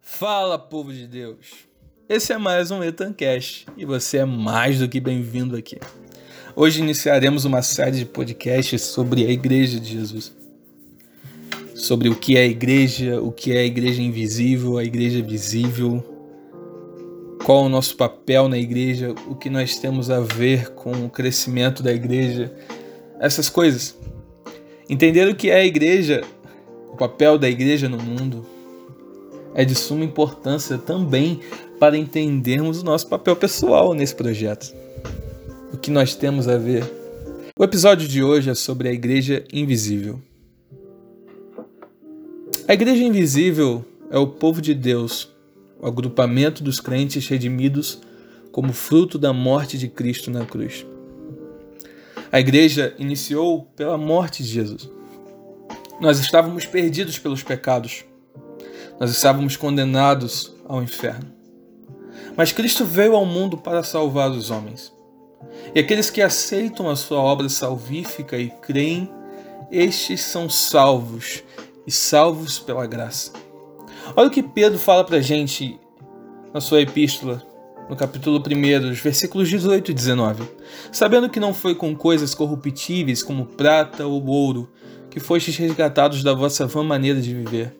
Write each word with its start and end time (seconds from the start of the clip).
Fala, 0.00 0.58
povo 0.58 0.92
de 0.92 1.06
Deus! 1.06 1.36
Esse 2.08 2.32
é 2.32 2.38
mais 2.38 2.72
um 2.72 2.82
Etancast 2.82 3.66
e 3.76 3.84
você 3.84 4.18
é 4.18 4.24
mais 4.24 4.80
do 4.80 4.88
que 4.88 4.98
bem-vindo 4.98 5.54
aqui. 5.56 5.78
Hoje 6.56 6.80
iniciaremos 6.80 7.44
uma 7.44 7.62
série 7.62 7.98
de 7.98 8.04
podcasts 8.04 8.82
sobre 8.82 9.24
a 9.24 9.30
Igreja 9.30 9.78
de 9.78 9.92
Jesus. 9.92 10.36
Sobre 11.76 12.08
o 12.08 12.16
que 12.16 12.36
é 12.36 12.42
a 12.42 12.46
igreja, 12.46 13.22
o 13.22 13.30
que 13.30 13.52
é 13.52 13.58
a 13.60 13.64
igreja 13.64 14.02
invisível, 14.02 14.76
a 14.76 14.82
igreja 14.82 15.22
visível, 15.22 16.17
qual 17.48 17.64
o 17.64 17.68
nosso 17.70 17.96
papel 17.96 18.46
na 18.46 18.58
igreja, 18.58 19.14
o 19.26 19.34
que 19.34 19.48
nós 19.48 19.78
temos 19.78 20.10
a 20.10 20.20
ver 20.20 20.68
com 20.72 21.06
o 21.06 21.08
crescimento 21.08 21.82
da 21.82 21.90
igreja, 21.90 22.52
essas 23.18 23.48
coisas. 23.48 23.96
Entender 24.86 25.26
o 25.26 25.34
que 25.34 25.48
é 25.48 25.60
a 25.60 25.64
igreja, 25.64 26.22
o 26.92 26.96
papel 26.98 27.38
da 27.38 27.48
igreja 27.48 27.88
no 27.88 27.96
mundo, 27.96 28.44
é 29.54 29.64
de 29.64 29.74
suma 29.74 30.04
importância 30.04 30.76
também 30.76 31.40
para 31.80 31.96
entendermos 31.96 32.82
o 32.82 32.84
nosso 32.84 33.06
papel 33.08 33.34
pessoal 33.34 33.94
nesse 33.94 34.14
projeto. 34.14 34.74
O 35.72 35.78
que 35.78 35.90
nós 35.90 36.14
temos 36.14 36.48
a 36.48 36.58
ver. 36.58 36.84
O 37.58 37.64
episódio 37.64 38.06
de 38.06 38.22
hoje 38.22 38.50
é 38.50 38.54
sobre 38.54 38.90
a 38.90 38.92
Igreja 38.92 39.42
Invisível. 39.50 40.20
A 42.68 42.74
Igreja 42.74 43.02
Invisível 43.02 43.82
é 44.10 44.18
o 44.18 44.26
povo 44.26 44.60
de 44.60 44.74
Deus, 44.74 45.32
o 45.80 45.86
agrupamento 45.86 46.62
dos 46.62 46.80
crentes 46.80 47.26
redimidos 47.28 48.00
como 48.50 48.72
fruto 48.72 49.18
da 49.18 49.32
morte 49.32 49.78
de 49.78 49.88
Cristo 49.88 50.30
na 50.30 50.44
cruz. 50.44 50.84
A 52.30 52.40
igreja 52.40 52.94
iniciou 52.98 53.62
pela 53.76 53.96
morte 53.96 54.42
de 54.42 54.48
Jesus. 54.48 54.90
Nós 56.00 56.18
estávamos 56.18 56.66
perdidos 56.66 57.18
pelos 57.18 57.42
pecados, 57.42 58.04
nós 59.00 59.10
estávamos 59.10 59.56
condenados 59.56 60.54
ao 60.66 60.82
inferno. 60.82 61.32
Mas 62.36 62.52
Cristo 62.52 62.84
veio 62.84 63.14
ao 63.14 63.24
mundo 63.24 63.56
para 63.56 63.82
salvar 63.82 64.30
os 64.30 64.50
homens. 64.50 64.92
E 65.74 65.80
aqueles 65.80 66.10
que 66.10 66.20
aceitam 66.20 66.88
a 66.88 66.96
sua 66.96 67.18
obra 67.18 67.48
salvífica 67.48 68.36
e 68.36 68.50
creem, 68.62 69.08
estes 69.70 70.20
são 70.22 70.48
salvos 70.48 71.42
e 71.86 71.90
salvos 71.90 72.58
pela 72.58 72.86
graça. 72.86 73.32
Olha 74.16 74.28
o 74.28 74.30
que 74.30 74.42
Pedro 74.42 74.78
fala 74.78 75.04
para 75.04 75.18
a 75.18 75.22
gente 75.22 75.78
na 76.52 76.60
sua 76.60 76.80
epístola, 76.80 77.42
no 77.88 77.96
capítulo 77.96 78.38
1, 78.38 78.94
versículos 78.94 79.48
18 79.48 79.90
e 79.90 79.94
19. 79.94 80.44
Sabendo 80.92 81.28
que 81.28 81.40
não 81.40 81.54
foi 81.54 81.74
com 81.74 81.94
coisas 81.94 82.34
corruptíveis 82.34 83.22
como 83.22 83.46
prata 83.46 84.06
ou 84.06 84.24
ouro 84.26 84.70
que 85.10 85.20
fostes 85.20 85.56
resgatados 85.56 86.22
da 86.22 86.34
vossa 86.34 86.66
vã 86.66 86.82
maneira 86.82 87.20
de 87.20 87.34
viver 87.34 87.74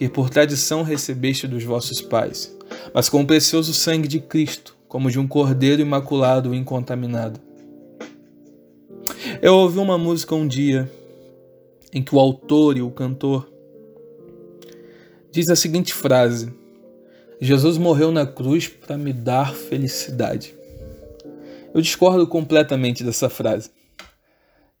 que 0.00 0.08
por 0.08 0.30
tradição 0.30 0.82
recebeste 0.82 1.46
dos 1.46 1.62
vossos 1.62 2.00
pais, 2.00 2.56
mas 2.94 3.10
com 3.10 3.20
o 3.20 3.26
precioso 3.26 3.74
sangue 3.74 4.08
de 4.08 4.18
Cristo, 4.18 4.74
como 4.88 5.10
de 5.10 5.18
um 5.18 5.28
cordeiro 5.28 5.82
imaculado 5.82 6.54
e 6.54 6.56
incontaminado. 6.56 7.38
Eu 9.42 9.56
ouvi 9.56 9.78
uma 9.78 9.98
música 9.98 10.34
um 10.34 10.48
dia 10.48 10.90
em 11.92 12.02
que 12.02 12.14
o 12.14 12.18
autor 12.18 12.78
e 12.78 12.82
o 12.82 12.90
cantor 12.90 13.49
diz 15.30 15.48
a 15.48 15.56
seguinte 15.56 15.94
frase: 15.94 16.52
Jesus 17.40 17.78
morreu 17.78 18.10
na 18.12 18.26
cruz 18.26 18.68
para 18.68 18.98
me 18.98 19.12
dar 19.12 19.54
felicidade. 19.54 20.54
Eu 21.72 21.80
discordo 21.80 22.26
completamente 22.26 23.04
dessa 23.04 23.28
frase. 23.28 23.70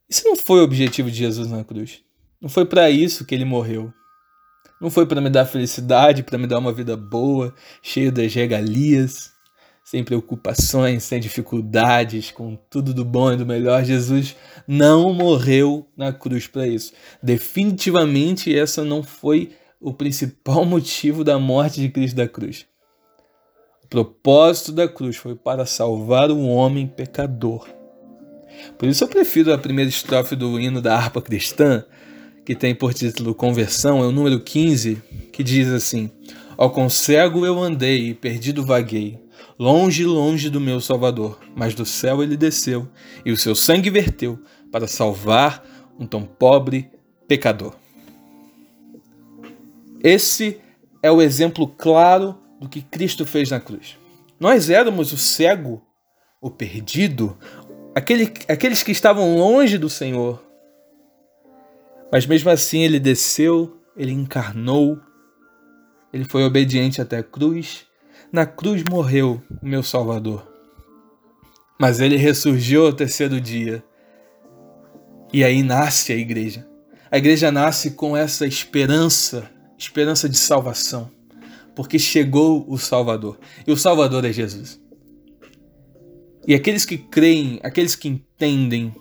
Isso 0.08 0.24
não 0.24 0.34
foi 0.34 0.60
o 0.60 0.64
objetivo 0.64 1.10
de 1.10 1.16
Jesus 1.16 1.48
na 1.48 1.62
cruz. 1.62 2.02
Não 2.40 2.48
foi 2.48 2.64
para 2.64 2.90
isso 2.90 3.24
que 3.24 3.34
ele 3.34 3.44
morreu. 3.44 3.92
Não 4.80 4.90
foi 4.90 5.06
para 5.06 5.20
me 5.20 5.30
dar 5.30 5.44
felicidade, 5.44 6.22
para 6.22 6.38
me 6.38 6.46
dar 6.46 6.58
uma 6.58 6.72
vida 6.72 6.96
boa, 6.96 7.54
cheia 7.82 8.10
das 8.10 8.34
regalias, 8.34 9.30
sem 9.84 10.02
preocupações, 10.02 11.04
sem 11.04 11.20
dificuldades, 11.20 12.30
com 12.30 12.56
tudo 12.68 12.94
do 12.94 13.04
bom 13.04 13.32
e 13.32 13.36
do 13.36 13.46
melhor. 13.46 13.84
Jesus 13.84 14.34
não 14.66 15.12
morreu 15.12 15.86
na 15.96 16.12
cruz 16.12 16.46
para 16.46 16.66
isso. 16.66 16.92
Definitivamente 17.22 18.56
essa 18.56 18.82
não 18.82 19.02
foi 19.02 19.52
o 19.80 19.92
principal 19.92 20.64
motivo 20.66 21.24
da 21.24 21.38
morte 21.38 21.80
de 21.80 21.88
Cristo 21.88 22.16
da 22.16 22.28
cruz. 22.28 22.66
O 23.82 23.88
propósito 23.88 24.72
da 24.72 24.86
cruz 24.86 25.16
foi 25.16 25.34
para 25.34 25.66
salvar 25.66 26.30
o 26.30 26.46
homem 26.46 26.86
pecador. 26.86 27.66
Por 28.78 28.88
isso 28.88 29.02
eu 29.04 29.08
prefiro 29.08 29.52
a 29.52 29.58
primeira 29.58 29.88
estrofe 29.88 30.36
do 30.36 30.60
hino 30.60 30.82
da 30.82 30.94
harpa 30.96 31.22
cristã, 31.22 31.84
que 32.44 32.54
tem 32.54 32.74
por 32.74 32.92
título 32.92 33.34
Conversão, 33.34 34.02
é 34.02 34.06
o 34.06 34.12
número 34.12 34.40
15, 34.40 35.02
que 35.32 35.42
diz 35.42 35.68
assim: 35.68 36.10
Ao 36.56 36.70
concego 36.70 37.46
eu 37.46 37.58
andei 37.58 38.10
e 38.10 38.14
perdido 38.14 38.64
vaguei, 38.64 39.18
longe, 39.58 40.04
longe 40.04 40.50
do 40.50 40.60
meu 40.60 40.80
Salvador, 40.80 41.38
mas 41.54 41.74
do 41.74 41.86
céu 41.86 42.22
ele 42.22 42.36
desceu 42.36 42.88
e 43.24 43.32
o 43.32 43.36
seu 43.36 43.54
sangue 43.54 43.90
verteu 43.90 44.38
para 44.70 44.86
salvar 44.86 45.64
um 45.98 46.06
tão 46.06 46.22
pobre 46.22 46.90
pecador. 47.26 47.74
Esse 50.02 50.60
é 51.02 51.10
o 51.10 51.20
exemplo 51.20 51.66
claro 51.66 52.38
do 52.60 52.68
que 52.68 52.82
Cristo 52.82 53.24
fez 53.26 53.50
na 53.50 53.60
cruz. 53.60 53.98
Nós 54.38 54.70
éramos 54.70 55.12
o 55.12 55.18
cego, 55.18 55.82
o 56.40 56.50
perdido, 56.50 57.36
aquele, 57.94 58.32
aqueles 58.48 58.82
que 58.82 58.92
estavam 58.92 59.36
longe 59.36 59.76
do 59.76 59.90
Senhor, 59.90 60.42
mas 62.10 62.26
mesmo 62.26 62.50
assim 62.50 62.82
ele 62.82 62.98
desceu, 62.98 63.78
ele 63.96 64.12
encarnou, 64.12 64.98
ele 66.12 66.24
foi 66.24 66.42
obediente 66.42 67.00
até 67.00 67.18
a 67.18 67.22
cruz. 67.22 67.86
Na 68.32 68.44
cruz 68.46 68.82
morreu 68.88 69.40
o 69.62 69.66
meu 69.66 69.82
Salvador. 69.82 70.46
Mas 71.78 72.00
ele 72.00 72.16
ressurgiu 72.16 72.86
ao 72.86 72.92
terceiro 72.92 73.40
dia. 73.40 73.82
E 75.32 75.44
aí 75.44 75.62
nasce 75.62 76.12
a 76.12 76.16
igreja. 76.16 76.68
A 77.10 77.18
igreja 77.18 77.50
nasce 77.52 77.92
com 77.92 78.16
essa 78.16 78.46
esperança, 78.46 79.48
esperança 79.80 80.28
de 80.28 80.36
salvação, 80.36 81.10
porque 81.74 81.98
chegou 81.98 82.64
o 82.68 82.76
Salvador. 82.78 83.38
E 83.66 83.72
o 83.72 83.76
Salvador 83.76 84.24
é 84.24 84.32
Jesus. 84.32 84.80
E 86.46 86.54
aqueles 86.54 86.84
que 86.84 86.98
creem, 86.98 87.58
aqueles 87.62 87.94
que 87.94 88.08
entendem 88.08 88.94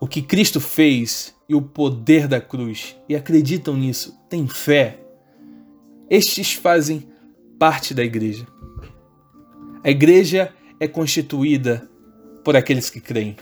o 0.00 0.06
que 0.06 0.22
Cristo 0.22 0.60
fez 0.60 1.34
e 1.48 1.54
o 1.54 1.60
poder 1.60 2.26
da 2.26 2.40
cruz 2.40 2.96
e 3.08 3.14
acreditam 3.14 3.76
nisso, 3.76 4.18
têm 4.28 4.46
fé, 4.48 4.98
estes 6.08 6.54
fazem 6.54 7.08
parte 7.58 7.92
da 7.92 8.02
igreja. 8.02 8.46
A 9.84 9.90
igreja 9.90 10.54
é 10.78 10.88
constituída 10.88 11.88
por 12.42 12.56
aqueles 12.56 12.88
que 12.88 13.00
creem. 13.00 13.36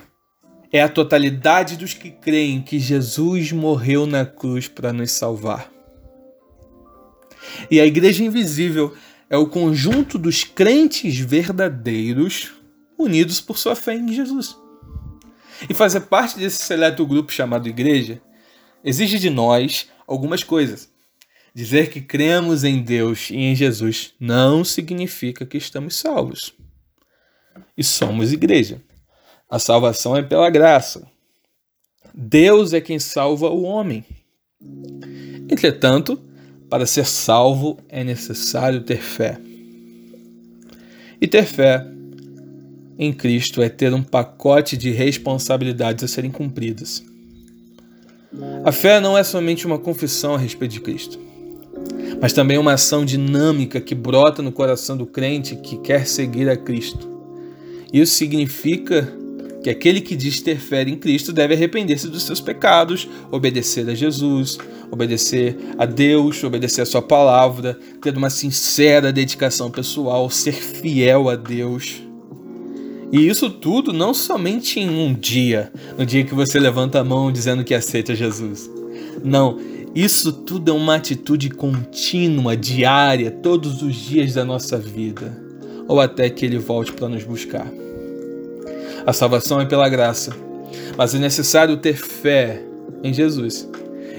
É 0.70 0.82
a 0.82 0.88
totalidade 0.88 1.76
dos 1.76 1.94
que 1.94 2.10
creem 2.10 2.60
que 2.60 2.78
Jesus 2.78 3.52
morreu 3.52 4.06
na 4.06 4.26
cruz 4.26 4.68
para 4.68 4.92
nos 4.92 5.10
salvar. 5.12 5.72
E 7.70 7.80
a 7.80 7.86
igreja 7.86 8.22
invisível 8.22 8.94
é 9.30 9.36
o 9.36 9.46
conjunto 9.46 10.18
dos 10.18 10.44
crentes 10.44 11.18
verdadeiros 11.18 12.52
unidos 12.98 13.40
por 13.40 13.58
sua 13.58 13.74
fé 13.74 13.94
em 13.94 14.12
Jesus. 14.12 14.56
E 15.68 15.74
fazer 15.74 16.00
parte 16.02 16.38
desse 16.38 16.62
seleto 16.62 17.06
grupo 17.06 17.32
chamado 17.32 17.68
igreja 17.68 18.20
exige 18.84 19.18
de 19.18 19.30
nós 19.30 19.88
algumas 20.06 20.44
coisas. 20.44 20.90
Dizer 21.54 21.90
que 21.90 22.00
cremos 22.00 22.62
em 22.62 22.82
Deus 22.82 23.30
e 23.30 23.36
em 23.36 23.54
Jesus 23.54 24.14
não 24.20 24.64
significa 24.64 25.46
que 25.46 25.56
estamos 25.56 25.96
salvos. 25.96 26.54
E 27.76 27.82
somos 27.82 28.32
igreja. 28.32 28.80
A 29.48 29.58
salvação 29.58 30.14
é 30.14 30.22
pela 30.22 30.50
graça. 30.50 31.06
Deus 32.14 32.72
é 32.72 32.80
quem 32.80 32.98
salva 32.98 33.48
o 33.48 33.62
homem. 33.62 34.04
Entretanto, 35.50 36.20
para 36.68 36.84
ser 36.84 37.06
salvo 37.06 37.78
é 37.88 38.04
necessário 38.04 38.82
ter 38.82 39.00
fé. 39.00 39.40
E 41.20 41.26
ter 41.26 41.44
fé 41.46 41.86
em 42.98 43.12
Cristo 43.12 43.62
é 43.62 43.68
ter 43.68 43.94
um 43.94 44.02
pacote 44.02 44.76
de 44.76 44.90
responsabilidades 44.90 46.04
a 46.04 46.08
serem 46.08 46.30
cumpridas. 46.30 47.02
A 48.64 48.70
fé 48.70 49.00
não 49.00 49.16
é 49.16 49.24
somente 49.24 49.66
uma 49.66 49.78
confissão 49.78 50.34
a 50.34 50.38
respeito 50.38 50.72
de 50.72 50.80
Cristo, 50.80 51.18
mas 52.20 52.34
também 52.34 52.58
uma 52.58 52.74
ação 52.74 53.04
dinâmica 53.04 53.80
que 53.80 53.94
brota 53.94 54.42
no 54.42 54.52
coração 54.52 54.96
do 54.96 55.06
crente 55.06 55.56
que 55.56 55.78
quer 55.78 56.06
seguir 56.06 56.50
a 56.50 56.56
Cristo. 56.56 57.08
Isso 57.90 58.14
significa 58.14 59.17
que 59.62 59.70
aquele 59.70 60.00
que 60.00 60.14
diz 60.14 60.40
ter 60.40 60.58
fé 60.58 60.82
em 60.82 60.96
Cristo 60.96 61.32
deve 61.32 61.54
arrepender-se 61.54 62.08
dos 62.08 62.22
seus 62.22 62.40
pecados, 62.40 63.08
obedecer 63.30 63.88
a 63.88 63.94
Jesus, 63.94 64.58
obedecer 64.90 65.56
a 65.76 65.84
Deus, 65.84 66.42
obedecer 66.44 66.82
a 66.82 66.86
Sua 66.86 67.02
palavra, 67.02 67.78
ter 68.00 68.16
uma 68.16 68.30
sincera 68.30 69.12
dedicação 69.12 69.70
pessoal, 69.70 70.30
ser 70.30 70.52
fiel 70.52 71.28
a 71.28 71.36
Deus 71.36 72.02
E 73.10 73.26
isso 73.26 73.50
tudo 73.50 73.92
não 73.92 74.12
somente 74.12 74.78
em 74.78 74.90
um 74.90 75.14
dia, 75.14 75.72
no 75.96 76.04
dia 76.04 76.24
que 76.24 76.34
você 76.34 76.60
levanta 76.60 77.00
a 77.00 77.04
mão 77.04 77.32
dizendo 77.32 77.64
que 77.64 77.74
aceita 77.74 78.14
Jesus. 78.14 78.70
Não, 79.24 79.58
isso 79.94 80.32
tudo 80.32 80.70
é 80.70 80.74
uma 80.74 80.94
atitude 80.96 81.50
contínua, 81.50 82.56
diária, 82.56 83.30
todos 83.30 83.82
os 83.82 83.96
dias 83.96 84.34
da 84.34 84.44
nossa 84.44 84.78
vida, 84.78 85.36
ou 85.88 86.00
até 86.00 86.28
que 86.28 86.44
Ele 86.44 86.58
volte 86.58 86.92
para 86.92 87.08
nos 87.08 87.24
buscar. 87.24 87.66
A 89.06 89.12
salvação 89.12 89.60
é 89.60 89.64
pela 89.64 89.88
graça, 89.88 90.36
mas 90.96 91.14
é 91.14 91.18
necessário 91.18 91.76
ter 91.76 91.96
fé 91.96 92.62
em 93.02 93.12
Jesus. 93.12 93.68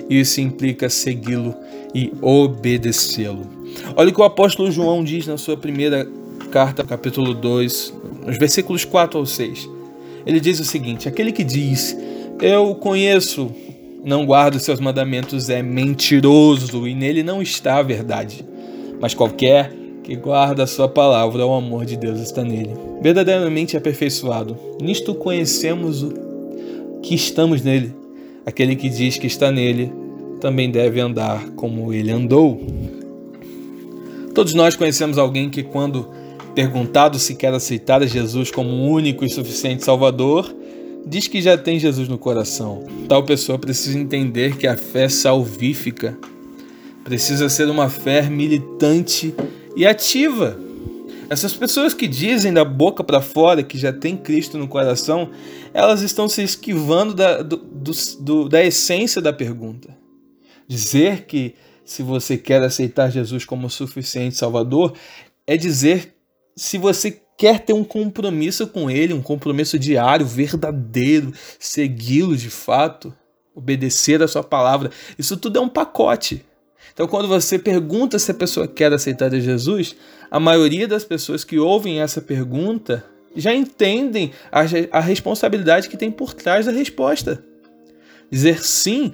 Isso 0.10 0.42
implica 0.42 0.90
segui-lo 0.90 1.56
e 1.94 2.12
obedecê-lo. 2.22 3.48
Olha 3.96 4.10
o 4.10 4.14
que 4.14 4.22
o 4.22 4.24
apóstolo 4.24 4.72
João 4.72 5.04
diz 5.04 5.28
na 5.28 5.38
sua 5.38 5.56
primeira 5.56 6.08
carta, 6.52 6.84
capítulo 6.84 7.34
2, 7.34 7.94
nos 8.26 8.38
versículos 8.38 8.84
4 8.86 9.20
ao 9.20 9.26
6. 9.26 9.70
Ele 10.26 10.40
diz 10.40 10.60
o 10.60 10.66
seguinte: 10.66 11.08
Aquele 11.08 11.32
que 11.32 11.44
diz, 11.44 11.96
Eu 12.42 12.74
conheço, 12.76 13.52
não 14.04 14.26
guardo 14.26 14.60
seus 14.60 14.80
mandamentos, 14.80 15.50
é 15.50 15.62
mentiroso 15.62 16.88
e 16.88 16.96
nele 16.96 17.24
não 17.24 17.42
está 17.42 17.78
a 17.78 17.84
verdade. 17.84 18.46
Mas 19.00 19.14
qualquer 19.14 19.74
que 20.10 20.16
guarda 20.16 20.64
a 20.64 20.68
sua 20.68 20.88
palavra, 20.88 21.46
o 21.46 21.54
amor 21.54 21.86
de 21.86 21.96
Deus 21.96 22.20
está 22.20 22.44
nele. 22.44 22.72
Verdadeiramente 23.00 23.78
aperfeiçoado. 23.78 24.58
Nisto 24.82 25.14
conhecemos 25.14 26.02
o 26.02 27.00
que 27.04 27.14
estamos 27.14 27.62
nele. 27.62 27.94
Aquele 28.44 28.76
que 28.76 28.90
diz 28.90 29.20
que 29.20 29.28
está 29.28 29.52
nele 29.52 29.94
também 30.42 30.72
deve 30.72 31.00
andar 31.00 31.48
como 31.50 31.94
ele 31.94 32.10
andou. 32.10 32.60
Todos 34.34 34.56
nós 34.56 34.76
conhecemos 34.76 35.20
alguém 35.20 35.48
que, 35.48 35.62
quando 35.62 36.08
perguntado 36.56 37.20
se 37.20 37.36
quer 37.36 37.54
aceitar 37.54 38.04
Jesus 38.08 38.50
como 38.50 38.90
único 38.90 39.24
e 39.24 39.30
suficiente 39.30 39.86
Salvador, 39.86 40.52
diz 41.06 41.28
que 41.28 41.40
já 41.40 41.56
tem 41.56 41.78
Jesus 41.78 42.10
no 42.10 42.18
coração. 42.18 42.84
Tal 43.08 43.22
pessoa 43.22 43.60
precisa 43.60 44.00
entender 44.00 44.58
que 44.58 44.66
a 44.66 44.76
fé 44.76 45.08
salvífica 45.08 46.18
precisa 47.04 47.48
ser 47.48 47.70
uma 47.70 47.90
fé 47.90 48.24
militante 48.24 49.36
e 49.80 49.88
ativa. 49.88 50.60
Essas 51.30 51.54
pessoas 51.54 51.94
que 51.94 52.06
dizem 52.06 52.52
da 52.52 52.66
boca 52.66 53.02
para 53.02 53.22
fora 53.22 53.64
que 53.64 53.78
já 53.78 53.94
tem 53.94 54.18
Cristo 54.18 54.58
no 54.58 54.68
coração, 54.68 55.30
elas 55.74 56.02
estão 56.02 56.28
se 56.28 56.44
esquivando 56.44 57.14
da, 57.14 57.42
do, 57.42 57.56
do, 58.20 58.50
da 58.50 58.62
essência 58.62 59.22
da 59.22 59.32
pergunta. 59.32 59.98
Dizer 60.68 61.26
que 61.26 61.56
se 61.86 62.04
você 62.04 62.38
quer 62.38 62.62
aceitar 62.62 63.10
Jesus 63.10 63.46
como 63.46 63.70
suficiente 63.70 64.36
Salvador 64.36 64.96
é 65.48 65.56
dizer 65.56 66.14
se 66.58 66.78
você 66.78 67.22
quer 67.38 67.62
ter 67.62 67.72
um 67.72 67.86
compromisso 67.86 68.68
com 68.68 68.92
Ele, 68.92 69.14
um 69.14 69.22
compromisso 69.22 69.80
diário, 69.80 70.26
verdadeiro, 70.26 71.32
segui-lo 71.58 72.36
de 72.36 72.50
fato, 72.50 73.16
obedecer 73.56 74.22
a 74.22 74.28
Sua 74.28 74.44
palavra. 74.44 74.92
Isso 75.18 75.38
tudo 75.38 75.58
é 75.58 75.62
um 75.62 75.70
pacote. 75.70 76.44
Então, 76.94 77.08
quando 77.08 77.28
você 77.28 77.58
pergunta 77.58 78.20
se 78.20 78.32
a 78.32 78.34
pessoa 78.34 78.68
quer 78.68 78.92
aceitar 78.94 79.34
Jesus, 79.34 79.96
a 80.30 80.40
maioria 80.40 80.88
das 80.88 81.04
pessoas 81.04 81.44
que 81.44 81.58
ouvem 81.58 82.02
essa 82.02 82.22
pergunta 82.22 83.06
já 83.36 83.54
entendem 83.54 84.32
a, 84.52 84.62
a 84.92 85.00
responsabilidade 85.00 85.90
que 85.90 85.98
tem 85.98 86.12
por 86.12 86.34
trás 86.34 86.66
da 86.66 86.72
resposta. 86.72 87.44
Dizer 88.30 88.64
sim, 88.64 89.12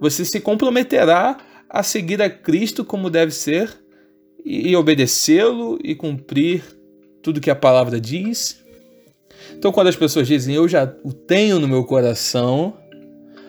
você 0.00 0.24
se 0.24 0.40
comprometerá 0.40 1.38
a 1.68 1.82
seguir 1.82 2.22
a 2.22 2.30
Cristo 2.30 2.84
como 2.84 3.10
deve 3.10 3.32
ser 3.32 3.70
e, 4.44 4.70
e 4.70 4.76
obedecê-lo 4.76 5.78
e 5.82 5.94
cumprir 5.94 6.62
tudo 7.22 7.40
que 7.40 7.50
a 7.50 7.56
palavra 7.56 8.00
diz. 8.00 8.62
Então, 9.56 9.72
quando 9.72 9.88
as 9.88 9.96
pessoas 9.96 10.26
dizem 10.26 10.54
eu 10.54 10.68
já 10.68 10.92
o 11.04 11.12
tenho 11.12 11.58
no 11.58 11.68
meu 11.68 11.84
coração, 11.84 12.76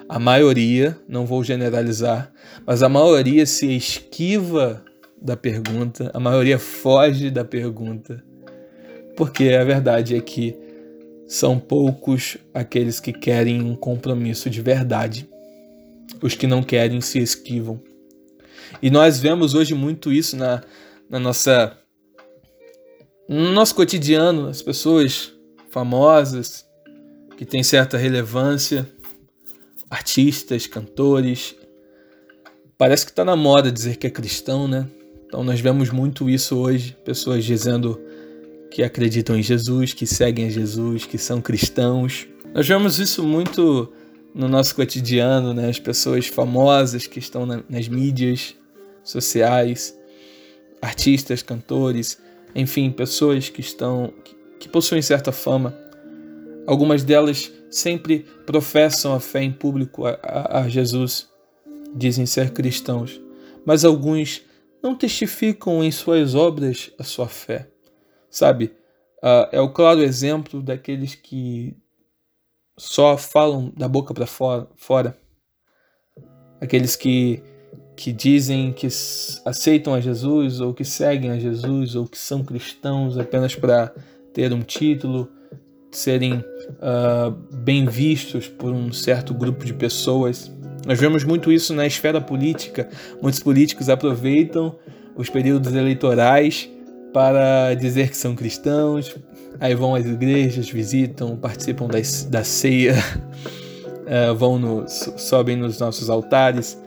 a 0.09 0.17
maioria, 0.17 0.99
não 1.07 1.23
vou 1.23 1.43
generalizar, 1.43 2.33
mas 2.65 2.81
a 2.81 2.89
maioria 2.89 3.45
se 3.45 3.67
esquiva 3.75 4.83
da 5.21 5.37
pergunta, 5.37 6.09
a 6.13 6.19
maioria 6.19 6.57
foge 6.57 7.29
da 7.29 7.45
pergunta, 7.45 8.23
porque 9.15 9.49
a 9.49 9.63
verdade 9.63 10.15
é 10.15 10.21
que 10.21 10.57
são 11.27 11.59
poucos 11.59 12.37
aqueles 12.51 12.99
que 12.99 13.13
querem 13.13 13.61
um 13.61 13.75
compromisso 13.75 14.49
de 14.49 14.61
verdade. 14.61 15.29
Os 16.23 16.33
que 16.33 16.47
não 16.47 16.63
querem 16.63 16.99
se 17.01 17.19
esquivam. 17.19 17.79
E 18.81 18.89
nós 18.89 19.19
vemos 19.19 19.53
hoje 19.53 19.75
muito 19.75 20.11
isso 20.11 20.35
na, 20.35 20.63
na 21.07 21.19
nossa 21.19 21.77
no 23.27 23.51
nosso 23.51 23.75
cotidiano, 23.75 24.47
as 24.47 24.59
pessoas 24.59 25.31
famosas 25.69 26.65
que 27.37 27.45
têm 27.45 27.61
certa 27.61 27.95
relevância, 27.95 28.89
artistas, 29.89 30.67
cantores. 30.67 31.55
Parece 32.77 33.05
que 33.05 33.11
está 33.11 33.25
na 33.25 33.35
moda 33.35 33.71
dizer 33.71 33.97
que 33.97 34.07
é 34.07 34.09
cristão, 34.09 34.67
né? 34.67 34.87
Então 35.25 35.43
nós 35.43 35.59
vemos 35.59 35.89
muito 35.89 36.29
isso 36.29 36.57
hoje, 36.57 36.95
pessoas 37.03 37.43
dizendo 37.43 37.99
que 38.71 38.83
acreditam 38.83 39.37
em 39.37 39.43
Jesus, 39.43 39.93
que 39.93 40.05
seguem 40.05 40.47
a 40.47 40.49
Jesus, 40.49 41.05
que 41.05 41.17
são 41.17 41.41
cristãos. 41.41 42.27
Nós 42.53 42.67
vemos 42.67 42.99
isso 42.99 43.23
muito 43.23 43.91
no 44.33 44.47
nosso 44.47 44.75
cotidiano, 44.75 45.53
né? 45.53 45.69
As 45.69 45.79
pessoas 45.79 46.27
famosas 46.27 47.07
que 47.07 47.19
estão 47.19 47.45
na, 47.45 47.63
nas 47.67 47.87
mídias 47.87 48.55
sociais, 49.03 49.97
artistas, 50.81 51.41
cantores, 51.41 52.19
enfim, 52.55 52.91
pessoas 52.91 53.49
que 53.49 53.61
estão 53.61 54.13
que, 54.23 54.35
que 54.61 54.69
possuem 54.69 55.01
certa 55.01 55.31
fama. 55.31 55.75
Algumas 56.65 57.03
delas 57.03 57.51
sempre 57.69 58.25
professam 58.45 59.13
a 59.13 59.19
fé 59.19 59.43
em 59.43 59.51
público 59.51 60.05
a, 60.05 60.19
a, 60.21 60.59
a 60.61 60.69
Jesus, 60.69 61.29
dizem 61.93 62.25
ser 62.25 62.51
cristãos, 62.51 63.21
mas 63.65 63.85
alguns 63.85 64.41
não 64.81 64.95
testificam 64.95 65.83
em 65.83 65.91
suas 65.91 66.35
obras 66.35 66.91
a 66.97 67.03
sua 67.03 67.27
fé. 67.27 67.69
Sabe, 68.29 68.73
uh, 69.23 69.49
é 69.51 69.59
o 69.59 69.71
claro 69.71 70.01
exemplo 70.01 70.61
daqueles 70.61 71.15
que 71.15 71.75
só 72.77 73.17
falam 73.17 73.73
da 73.75 73.87
boca 73.87 74.13
para 74.13 74.25
fora, 74.25 74.67
fora, 74.75 75.17
aqueles 76.61 76.95
que, 76.95 77.43
que 77.95 78.11
dizem 78.11 78.71
que 78.71 78.87
aceitam 79.45 79.93
a 79.93 79.99
Jesus 79.99 80.61
ou 80.61 80.73
que 80.73 80.85
seguem 80.85 81.31
a 81.31 81.39
Jesus 81.39 81.95
ou 81.95 82.07
que 82.07 82.17
são 82.17 82.43
cristãos 82.43 83.17
apenas 83.17 83.55
para 83.55 83.93
ter 84.33 84.53
um 84.53 84.61
título 84.61 85.29
serem 85.91 86.43
uh, 86.69 87.31
bem 87.57 87.85
vistos 87.85 88.47
por 88.47 88.71
um 88.71 88.91
certo 88.91 89.33
grupo 89.33 89.65
de 89.65 89.73
pessoas. 89.73 90.51
Nós 90.85 90.99
vemos 90.99 91.23
muito 91.23 91.51
isso 91.51 91.73
na 91.73 91.85
esfera 91.85 92.21
política. 92.21 92.89
Muitos 93.21 93.41
políticos 93.41 93.89
aproveitam 93.89 94.75
os 95.15 95.29
períodos 95.29 95.73
eleitorais 95.73 96.69
para 97.13 97.73
dizer 97.73 98.09
que 98.09 98.17
são 98.17 98.35
cristãos, 98.35 99.15
aí 99.59 99.73
vão 99.73 99.95
às 99.95 100.05
igrejas, 100.05 100.69
visitam, 100.69 101.35
participam 101.35 101.87
das, 101.87 102.23
da 102.23 102.43
ceia, 102.43 102.95
uh, 102.95 104.33
vão 104.37 104.59
no, 104.59 104.87
sobem 104.87 105.55
nos 105.55 105.79
nossos 105.79 106.09
altares, 106.09 106.79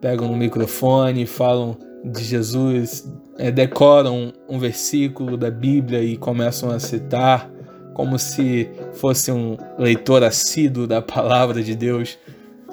pegam 0.00 0.28
no 0.28 0.36
microfone, 0.36 1.26
falam 1.26 1.76
de 2.04 2.22
Jesus, 2.22 3.10
é, 3.38 3.50
decoram 3.50 4.32
um 4.48 4.58
versículo 4.58 5.36
da 5.36 5.50
Bíblia 5.50 6.02
e 6.02 6.16
começam 6.16 6.70
a 6.70 6.78
citar 6.78 7.50
como 7.96 8.18
se 8.18 8.68
fosse 8.92 9.32
um 9.32 9.56
leitor 9.78 10.22
assíduo 10.22 10.86
da 10.86 11.00
palavra 11.00 11.62
de 11.62 11.74
Deus. 11.74 12.18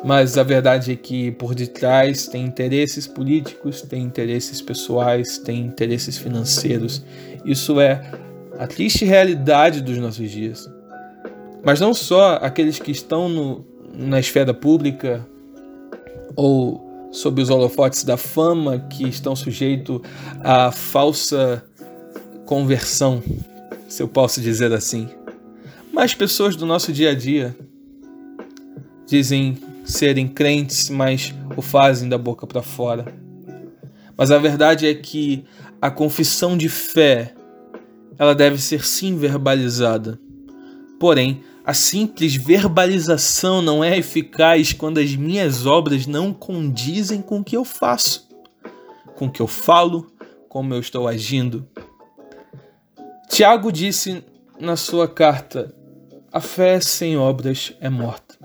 Mas 0.03 0.37
a 0.37 0.43
verdade 0.43 0.91
é 0.91 0.95
que 0.97 1.31
por 1.31 1.55
detrás 1.55 2.27
tem 2.27 2.43
interesses 2.43 3.07
políticos, 3.07 3.81
tem 3.83 4.03
interesses 4.03 4.61
pessoais, 4.61 5.37
tem 5.37 5.61
interesses 5.61 6.17
financeiros. 6.17 7.05
Isso 7.45 7.79
é 7.79 8.11
a 8.59 8.67
triste 8.67 9.05
realidade 9.05 9.79
dos 9.79 9.97
nossos 9.97 10.29
dias. 10.29 10.69
Mas 11.63 11.79
não 11.79 11.93
só 11.93 12.33
aqueles 12.41 12.77
que 12.77 12.91
estão 12.91 13.29
no, 13.29 13.65
na 13.93 14.19
esfera 14.19 14.53
pública 14.53 15.25
ou 16.35 17.07
sob 17.13 17.41
os 17.41 17.49
holofotes 17.49 18.03
da 18.03 18.17
fama 18.17 18.77
que 18.77 19.07
estão 19.07 19.37
sujeitos 19.37 20.01
à 20.43 20.69
falsa 20.69 21.63
conversão, 22.45 23.23
se 23.93 24.01
eu 24.01 24.07
posso 24.07 24.41
dizer 24.41 24.73
assim. 24.73 25.07
Mas 25.93 26.15
pessoas 26.15 26.55
do 26.55 26.65
nosso 26.65 26.91
dia 26.91 27.11
a 27.11 27.13
dia 27.13 27.55
dizem 29.05 29.55
serem 29.85 30.27
crentes, 30.27 30.89
mas 30.89 31.31
o 31.55 31.61
fazem 31.61 32.09
da 32.09 32.17
boca 32.17 32.47
para 32.47 32.63
fora. 32.63 33.13
Mas 34.17 34.31
a 34.31 34.39
verdade 34.39 34.87
é 34.87 34.95
que 34.95 35.45
a 35.79 35.91
confissão 35.91 36.57
de 36.57 36.69
fé 36.69 37.35
ela 38.17 38.33
deve 38.33 38.57
ser 38.57 38.83
sim 38.83 39.15
verbalizada. 39.15 40.19
Porém, 40.99 41.43
a 41.63 41.75
simples 41.75 42.35
verbalização 42.35 43.61
não 43.61 43.83
é 43.83 43.95
eficaz 43.95 44.73
quando 44.73 44.97
as 44.97 45.15
minhas 45.15 45.67
obras 45.67 46.07
não 46.07 46.33
condizem 46.33 47.21
com 47.21 47.41
o 47.41 47.43
que 47.43 47.55
eu 47.55 47.63
faço, 47.63 48.27
com 49.15 49.27
o 49.27 49.31
que 49.31 49.41
eu 49.41 49.47
falo, 49.47 50.11
como 50.49 50.73
eu 50.73 50.79
estou 50.79 51.07
agindo. 51.07 51.67
Tiago 53.33 53.71
disse 53.71 54.23
na 54.59 54.75
sua 54.75 55.07
carta: 55.07 55.73
a 56.31 56.39
fé 56.39 56.79
sem 56.79 57.17
obras 57.17 57.73
é 57.81 57.89
morta. 57.89 58.35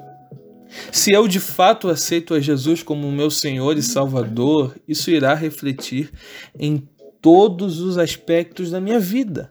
Se 0.90 1.12
eu 1.12 1.28
de 1.28 1.38
fato 1.38 1.90
aceito 1.90 2.32
a 2.32 2.40
Jesus 2.40 2.82
como 2.82 3.12
meu 3.12 3.30
Senhor 3.30 3.76
e 3.76 3.82
Salvador, 3.82 4.74
isso 4.88 5.10
irá 5.10 5.34
refletir 5.34 6.10
em 6.58 6.88
todos 7.20 7.80
os 7.80 7.98
aspectos 7.98 8.70
da 8.70 8.80
minha 8.80 8.98
vida. 8.98 9.50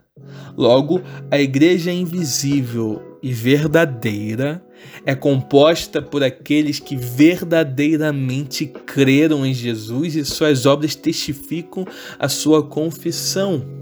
Logo, 0.56 1.00
a 1.30 1.38
igreja 1.38 1.92
invisível 1.92 3.18
e 3.22 3.32
verdadeira 3.32 4.60
é 5.06 5.14
composta 5.14 6.02
por 6.02 6.24
aqueles 6.24 6.80
que 6.80 6.96
verdadeiramente 6.96 8.66
creram 8.66 9.46
em 9.46 9.54
Jesus 9.54 10.16
e 10.16 10.24
suas 10.24 10.66
obras 10.66 10.96
testificam 10.96 11.86
a 12.18 12.28
sua 12.28 12.60
confissão. 12.60 13.77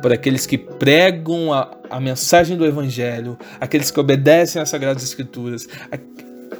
Por 0.00 0.12
aqueles 0.12 0.46
que 0.46 0.56
pregam 0.56 1.52
a, 1.52 1.70
a 1.90 2.00
mensagem 2.00 2.56
do 2.56 2.64
Evangelho, 2.64 3.38
aqueles 3.60 3.90
que 3.90 3.98
obedecem 4.00 4.60
às 4.60 4.68
Sagradas 4.68 5.02
Escrituras, 5.02 5.66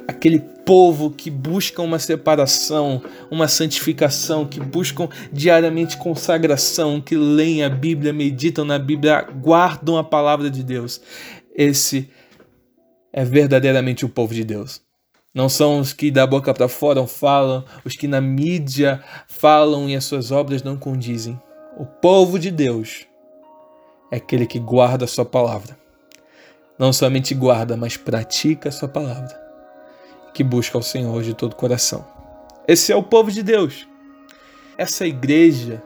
aquele 0.07 0.39
povo 0.65 1.11
que 1.11 1.29
busca 1.29 1.81
uma 1.81 1.99
separação, 1.99 3.01
uma 3.29 3.47
santificação, 3.47 4.45
que 4.45 4.59
buscam 4.59 5.07
diariamente 5.31 5.97
consagração, 5.97 6.99
que 6.99 7.15
leem 7.15 7.63
a 7.63 7.69
Bíblia, 7.69 8.11
meditam 8.11 8.65
na 8.65 8.77
Bíblia, 8.77 9.21
guardam 9.21 9.97
a 9.97 10.03
palavra 10.03 10.49
de 10.49 10.63
Deus. 10.63 11.01
Esse 11.55 12.09
é 13.13 13.23
verdadeiramente 13.23 14.05
o 14.05 14.09
povo 14.09 14.33
de 14.33 14.43
Deus. 14.43 14.81
Não 15.33 15.47
são 15.47 15.79
os 15.79 15.93
que 15.93 16.09
da 16.09 16.25
boca 16.25 16.53
para 16.53 16.67
fora 16.67 17.05
falam, 17.05 17.63
os 17.85 17.95
que 17.95 18.07
na 18.07 18.19
mídia 18.19 19.03
falam 19.27 19.87
e 19.87 19.95
as 19.95 20.05
suas 20.05 20.31
obras 20.31 20.63
não 20.63 20.75
condizem. 20.75 21.39
O 21.77 21.85
povo 21.85 22.39
de 22.39 22.49
Deus 22.49 23.05
é 24.11 24.17
aquele 24.17 24.45
que 24.45 24.59
guarda 24.59 25.05
a 25.05 25.07
sua 25.07 25.25
palavra. 25.25 25.77
Não 26.77 26.93
somente 26.93 27.33
guarda, 27.33 27.75
mas 27.75 27.97
pratica 27.97 28.69
a 28.69 28.71
sua 28.71 28.87
palavra 28.87 29.37
que 30.33 30.43
busca 30.43 30.77
ao 30.77 30.81
Senhor 30.81 31.21
de 31.23 31.33
todo 31.33 31.53
o 31.53 31.55
coração. 31.55 32.05
Esse 32.67 32.91
é 32.91 32.95
o 32.95 33.03
povo 33.03 33.31
de 33.31 33.43
Deus. 33.43 33.87
Essa 34.77 35.05
igreja, 35.05 35.83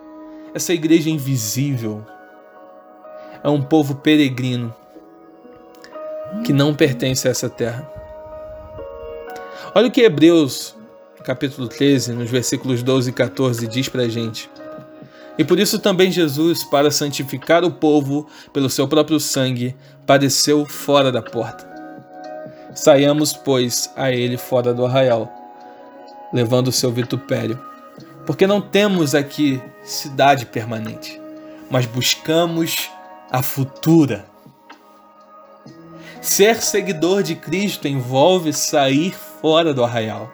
essa 0.53 0.73
igreja 0.73 1.09
invisível, 1.09 2.05
é 3.43 3.49
um 3.49 3.61
povo 3.61 3.95
peregrino 3.95 4.73
que 6.45 6.53
não 6.53 6.75
pertence 6.75 7.27
a 7.27 7.31
essa 7.31 7.49
terra. 7.49 7.89
Olha 9.73 9.87
o 9.87 9.91
que 9.91 10.01
Hebreus, 10.01 10.75
capítulo 11.23 11.67
13, 11.67 12.13
nos 12.13 12.29
versículos 12.29 12.83
12 12.83 13.09
e 13.09 13.13
14, 13.13 13.67
diz 13.67 13.89
para 13.89 14.03
a 14.03 14.09
gente. 14.09 14.49
E 15.37 15.43
por 15.43 15.59
isso 15.59 15.79
também 15.79 16.11
Jesus, 16.11 16.63
para 16.63 16.91
santificar 16.91 17.63
o 17.63 17.71
povo 17.71 18.27
pelo 18.51 18.69
seu 18.69 18.87
próprio 18.87 19.19
sangue, 19.19 19.75
padeceu 20.05 20.65
fora 20.65 21.11
da 21.11 21.21
porta 21.21 21.73
Saiamos, 22.75 23.33
pois, 23.33 23.91
a 23.95 24.11
ele 24.11 24.35
fora 24.35 24.73
do 24.73 24.83
arraial, 24.85 25.31
levando 26.33 26.69
o 26.69 26.71
seu 26.71 26.91
vitupério. 26.91 27.59
Porque 28.25 28.47
não 28.47 28.59
temos 28.59 29.13
aqui 29.13 29.61
cidade 29.83 30.45
permanente, 30.47 31.21
mas 31.69 31.85
buscamos 31.85 32.89
a 33.31 33.43
futura. 33.43 34.25
Ser 36.19 36.61
seguidor 36.63 37.21
de 37.21 37.35
Cristo 37.35 37.87
envolve 37.87 38.51
sair 38.51 39.13
fora 39.41 39.73
do 39.73 39.83
arraial. 39.83 40.31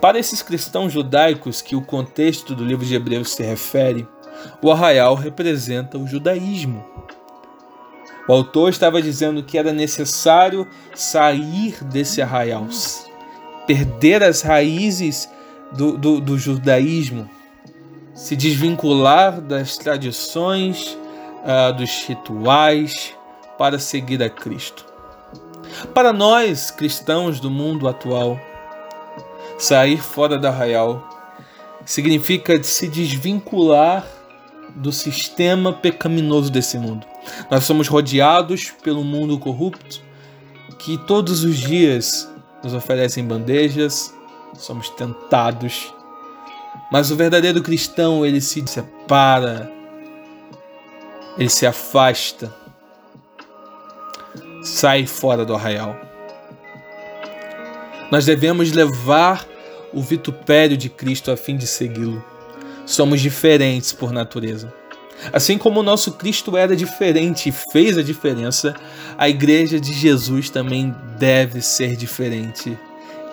Para 0.00 0.18
esses 0.18 0.42
cristãos 0.42 0.92
judaicos 0.92 1.60
que 1.60 1.76
o 1.76 1.82
contexto 1.82 2.54
do 2.54 2.64
livro 2.64 2.86
de 2.86 2.94
Hebreus 2.94 3.32
se 3.32 3.42
refere, 3.42 4.06
o 4.62 4.70
arraial 4.70 5.14
representa 5.14 5.98
o 5.98 6.06
judaísmo. 6.06 6.84
O 8.28 8.32
autor 8.32 8.68
estava 8.68 9.00
dizendo 9.00 9.42
que 9.42 9.56
era 9.56 9.72
necessário 9.72 10.68
sair 10.94 11.82
desse 11.84 12.20
arraial, 12.20 12.66
perder 13.66 14.22
as 14.22 14.42
raízes 14.42 15.28
do, 15.72 15.96
do, 15.96 16.20
do 16.20 16.38
judaísmo, 16.38 17.28
se 18.14 18.36
desvincular 18.36 19.40
das 19.40 19.78
tradições, 19.78 20.98
uh, 21.42 21.72
dos 21.72 22.04
rituais, 22.06 23.14
para 23.56 23.78
seguir 23.78 24.22
a 24.22 24.28
Cristo. 24.28 24.84
Para 25.94 26.12
nós, 26.12 26.70
cristãos 26.70 27.40
do 27.40 27.50
mundo 27.50 27.88
atual, 27.88 28.38
sair 29.58 30.02
fora 30.02 30.38
da 30.38 30.48
arraial 30.50 31.02
significa 31.84 32.62
se 32.62 32.86
desvincular 32.88 34.06
do 34.76 34.92
sistema 34.92 35.72
pecaminoso 35.72 36.50
desse 36.50 36.78
mundo. 36.78 37.06
Nós 37.50 37.64
somos 37.64 37.88
rodeados 37.88 38.72
pelo 38.82 39.02
mundo 39.02 39.38
corrupto 39.38 40.08
que 40.78 40.96
todos 40.96 41.44
os 41.44 41.56
dias 41.56 42.28
nos 42.62 42.72
oferecem 42.72 43.24
bandejas, 43.24 44.14
somos 44.54 44.88
tentados. 44.90 45.92
Mas 46.90 47.10
o 47.10 47.16
verdadeiro 47.16 47.62
cristão, 47.62 48.24
ele 48.24 48.40
se 48.40 48.64
separa, 48.66 49.70
ele 51.36 51.50
se 51.50 51.66
afasta, 51.66 52.54
sai 54.62 55.06
fora 55.06 55.44
do 55.44 55.54
arraial. 55.54 55.96
Nós 58.10 58.24
devemos 58.24 58.72
levar 58.72 59.46
o 59.92 60.00
vitupério 60.00 60.76
de 60.76 60.88
Cristo 60.88 61.30
a 61.30 61.36
fim 61.36 61.56
de 61.56 61.66
segui-lo. 61.66 62.24
Somos 62.88 63.20
diferentes 63.20 63.92
por 63.92 64.12
natureza. 64.12 64.72
Assim 65.30 65.58
como 65.58 65.80
o 65.80 65.82
nosso 65.82 66.12
Cristo 66.12 66.56
era 66.56 66.74
diferente 66.74 67.50
e 67.50 67.54
fez 67.70 67.98
a 67.98 68.02
diferença, 68.02 68.74
a 69.18 69.28
igreja 69.28 69.78
de 69.78 69.92
Jesus 69.92 70.48
também 70.48 70.94
deve 71.18 71.60
ser 71.60 71.96
diferente 71.96 72.78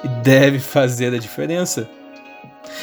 e 0.03 0.07
deve 0.21 0.59
fazer 0.59 1.13
a 1.13 1.17
diferença. 1.17 1.89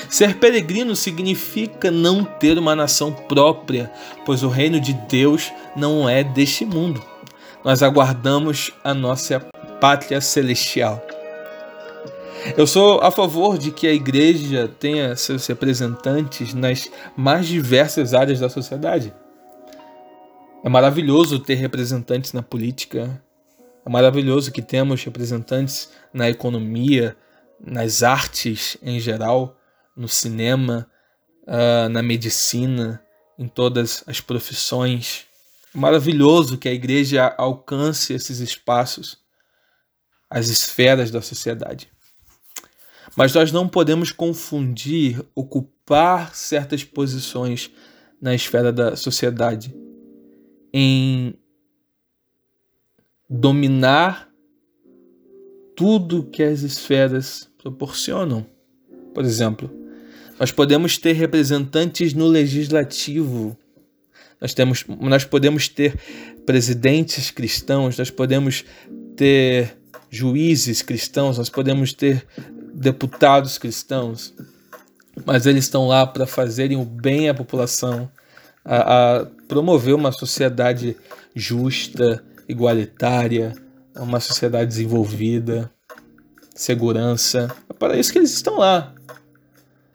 Ser 0.09 0.39
peregrino 0.39 0.97
significa 0.97 1.91
não 1.91 2.25
ter 2.25 2.57
uma 2.57 2.75
nação 2.75 3.13
própria, 3.13 3.93
pois 4.25 4.43
o 4.43 4.49
reino 4.49 4.81
de 4.81 4.95
Deus 4.95 5.53
não 5.77 6.09
é 6.09 6.25
deste 6.25 6.65
mundo. 6.65 7.05
Nós 7.63 7.83
aguardamos 7.83 8.73
a 8.83 8.95
nossa 8.95 9.41
pátria 9.79 10.23
celestial. 10.23 11.05
Eu 12.57 12.67
sou 12.67 13.01
a 13.01 13.11
favor 13.11 13.57
de 13.57 13.71
que 13.71 13.87
a 13.87 13.93
igreja 13.93 14.69
tenha 14.69 15.15
seus 15.17 15.47
representantes 15.47 16.53
nas 16.53 16.91
mais 17.17 17.47
diversas 17.47 18.13
áreas 18.13 18.41
da 18.41 18.49
sociedade. 18.49 19.15
É 20.65 20.69
maravilhoso 20.69 21.39
ter 21.39 21.55
representantes 21.55 22.33
na 22.33 22.43
política, 22.43 23.23
é 23.87 23.89
maravilhoso 23.89 24.53
que 24.53 24.61
temos 24.61 25.03
representantes 25.05 25.91
na 26.13 26.29
economia, 26.29 27.17
nas 27.61 28.03
artes 28.03 28.77
em 28.83 29.01
geral, 29.01 29.57
no 29.97 30.09
cinema, 30.09 30.89
uh, 31.45 31.89
na 31.89 32.03
medicina, 32.03 33.03
em 33.39 33.49
todas 33.49 34.05
as 34.07 34.21
profissões. 34.21 35.27
É 35.75 35.79
maravilhoso 35.79 36.59
que 36.59 36.69
a 36.69 36.73
igreja 36.73 37.35
alcance 37.39 38.13
esses 38.13 38.41
espaços, 38.41 39.19
as 40.29 40.49
esferas 40.49 41.11
da 41.11 41.23
sociedade. 41.23 41.91
Mas 43.17 43.35
nós 43.35 43.53
não 43.53 43.69
podemos 43.69 44.11
confundir 44.11 45.23
ocupar 45.35 46.35
certas 46.35 46.83
posições 46.83 47.71
na 48.21 48.35
esfera 48.35 48.73
da 48.73 48.97
sociedade 48.97 49.75
em 50.73 51.35
dominar 53.29 54.31
tudo 55.77 56.25
que 56.25 56.43
as 56.43 56.63
esferas 56.63 57.49
proporcionam. 57.59 58.47
Por 59.15 59.25
exemplo, 59.25 59.71
nós 60.39 60.51
podemos 60.51 60.97
ter 60.97 61.13
representantes 61.13 62.15
no 62.15 62.27
legislativo, 62.27 63.57
nós, 64.41 64.55
temos, 64.55 64.85
nós 65.01 65.25
podemos 65.25 65.69
ter 65.69 65.95
presidentes 66.45 67.31
cristãos, 67.31 67.97
nós 67.97 68.11
podemos 68.11 68.65
ter 69.17 69.77
juízes 70.11 70.83
cristãos, 70.83 71.39
nós 71.39 71.49
podemos 71.49 71.93
ter 71.93 72.27
deputados 72.83 73.59
cristãos, 73.59 74.35
mas 75.25 75.47
eles 75.47 75.65
estão 75.65 75.87
lá 75.87 76.05
para 76.05 76.27
fazerem 76.27 76.77
o 76.77 76.85
bem 76.85 77.29
à 77.29 77.35
população, 77.35 78.11
a, 78.65 79.21
a 79.21 79.27
promover 79.47 79.95
uma 79.95 80.11
sociedade 80.11 80.97
justa, 81.35 82.23
igualitária, 82.49 83.55
uma 83.97 84.19
sociedade 84.19 84.67
desenvolvida, 84.67 85.71
segurança. 86.55 87.55
É 87.71 87.73
para 87.73 87.97
isso 87.97 88.13
que 88.13 88.19
eles 88.19 88.33
estão 88.33 88.59
lá. 88.59 88.93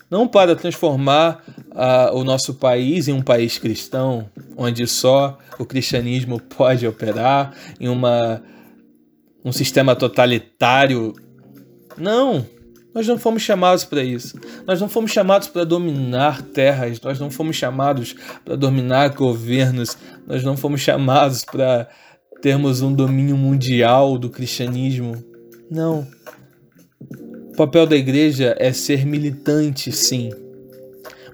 Não 0.09 0.25
para 0.25 0.55
transformar 0.55 1.43
uh, 1.71 2.15
o 2.15 2.23
nosso 2.23 2.53
país 2.53 3.09
em 3.09 3.11
um 3.11 3.21
país 3.21 3.57
cristão, 3.57 4.29
onde 4.55 4.87
só 4.87 5.37
o 5.59 5.65
cristianismo 5.65 6.39
pode 6.39 6.87
operar, 6.87 7.53
em 7.79 7.89
uma, 7.89 8.41
um 9.43 9.51
sistema 9.51 9.93
totalitário. 9.93 11.13
Não! 11.97 12.56
Nós 12.97 13.07
não 13.07 13.19
fomos 13.19 13.43
chamados 13.43 13.85
para 13.85 14.03
isso. 14.03 14.39
Nós 14.65 14.81
não 14.81 14.89
fomos 14.89 15.11
chamados 15.11 15.47
para 15.47 15.63
dominar 15.63 16.41
terras. 16.41 16.99
Nós 16.99 17.19
não 17.19 17.29
fomos 17.29 17.55
chamados 17.55 18.15
para 18.43 18.55
dominar 18.55 19.09
governos. 19.09 19.95
Nós 20.25 20.43
não 20.43 20.57
fomos 20.57 20.81
chamados 20.81 21.45
para 21.45 21.87
termos 22.41 22.81
um 22.81 22.91
domínio 22.91 23.37
mundial 23.37 24.17
do 24.17 24.31
cristianismo. 24.31 25.23
Não. 25.69 26.07
O 27.51 27.55
papel 27.55 27.85
da 27.85 27.95
igreja 27.95 28.55
é 28.57 28.73
ser 28.73 29.05
militante, 29.05 29.91
sim, 29.91 30.31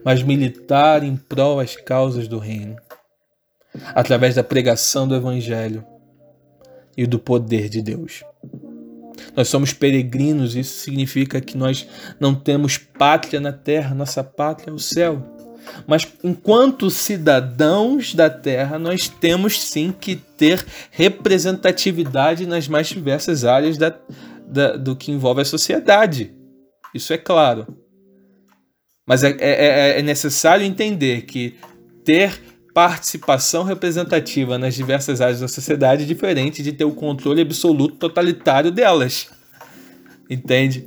mas 0.03 0.21
militar 0.21 1.01
em 1.01 1.15
prol 1.15 1.61
às 1.61 1.77
causas 1.77 2.27
do 2.27 2.39
reino, 2.39 2.75
através 3.95 4.35
da 4.35 4.43
pregação 4.43 5.07
do 5.07 5.15
evangelho 5.15 5.85
e 6.97 7.07
do 7.07 7.17
poder 7.17 7.69
de 7.69 7.81
Deus. 7.81 8.21
Nós 9.35 9.47
somos 9.47 9.73
peregrinos, 9.73 10.55
isso 10.55 10.79
significa 10.79 11.41
que 11.41 11.57
nós 11.57 11.87
não 12.19 12.35
temos 12.35 12.77
pátria 12.77 13.39
na 13.39 13.51
terra, 13.51 13.95
nossa 13.95 14.23
pátria 14.23 14.71
é 14.71 14.73
o 14.73 14.79
céu. 14.79 15.33
Mas 15.87 16.07
enquanto 16.23 16.89
cidadãos 16.89 18.13
da 18.13 18.29
terra, 18.29 18.77
nós 18.77 19.07
temos 19.07 19.61
sim 19.61 19.93
que 19.97 20.15
ter 20.15 20.65
representatividade 20.91 22.45
nas 22.45 22.67
mais 22.67 22.87
diversas 22.87 23.45
áreas 23.45 23.77
da, 23.77 23.97
da, 24.45 24.75
do 24.75 24.95
que 24.95 25.11
envolve 25.11 25.41
a 25.41 25.45
sociedade. 25.45 26.33
Isso 26.93 27.13
é 27.13 27.17
claro. 27.17 27.65
Mas 29.05 29.23
é, 29.23 29.31
é, 29.31 29.35
é, 29.39 29.99
é 29.99 30.01
necessário 30.01 30.65
entender 30.65 31.23
que 31.23 31.55
ter 32.03 32.41
participação 32.73 33.63
representativa 33.63 34.57
nas 34.57 34.73
diversas 34.73 35.21
áreas 35.21 35.39
da 35.39 35.47
sociedade 35.47 36.05
diferente 36.05 36.63
de 36.63 36.73
ter 36.73 36.85
o 36.85 36.91
controle 36.91 37.41
absoluto 37.41 37.95
totalitário 37.95 38.71
delas. 38.71 39.29
Entende? 40.29 40.85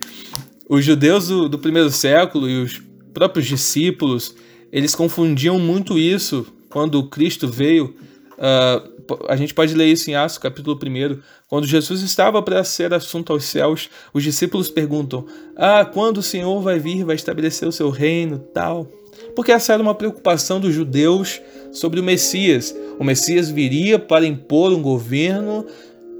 Os 0.68 0.84
judeus 0.84 1.28
do, 1.28 1.48
do 1.48 1.58
primeiro 1.58 1.90
século 1.90 2.48
e 2.48 2.60
os 2.60 2.82
próprios 3.14 3.46
discípulos, 3.46 4.34
eles 4.72 4.94
confundiam 4.94 5.58
muito 5.58 5.96
isso 5.96 6.46
quando 6.68 7.08
Cristo 7.08 7.46
veio. 7.46 7.94
Uh, 8.32 8.96
a 9.28 9.36
gente 9.36 9.54
pode 9.54 9.72
ler 9.72 9.86
isso 9.86 10.10
em 10.10 10.16
Atos, 10.16 10.38
capítulo 10.38 10.76
1. 10.76 11.20
Quando 11.46 11.66
Jesus 11.68 12.02
estava 12.02 12.42
para 12.42 12.64
ser 12.64 12.92
assunto 12.92 13.32
aos 13.32 13.44
céus, 13.44 13.88
os 14.12 14.24
discípulos 14.24 14.68
perguntam: 14.68 15.24
Ah, 15.56 15.84
quando 15.84 16.18
o 16.18 16.22
Senhor 16.22 16.60
vai 16.60 16.80
vir, 16.80 17.04
vai 17.04 17.14
estabelecer 17.14 17.68
o 17.68 17.72
seu 17.72 17.88
reino, 17.88 18.40
tal 18.52 18.90
porque 19.34 19.52
essa 19.52 19.72
era 19.72 19.82
uma 19.82 19.94
preocupação 19.94 20.60
dos 20.60 20.74
judeus 20.74 21.40
sobre 21.76 22.00
o 22.00 22.02
Messias. 22.02 22.74
O 22.98 23.04
Messias 23.04 23.50
viria 23.50 23.98
para 23.98 24.26
impor 24.26 24.72
um 24.72 24.82
governo 24.82 25.64